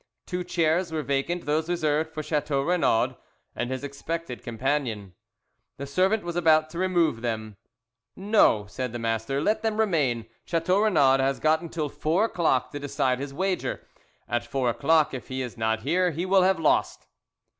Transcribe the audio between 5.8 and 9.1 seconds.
servant was about to remove them. "No," said the